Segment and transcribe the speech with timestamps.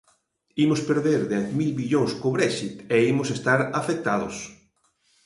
[0.63, 4.35] Imos perder dez mil millóns co Brexit e imos estar afectados.